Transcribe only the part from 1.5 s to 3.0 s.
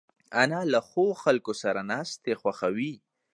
سره ناستې خوښوي